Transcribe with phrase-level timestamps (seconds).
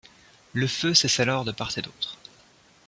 [0.53, 2.17] Le feu cesse alors de part et d’autre.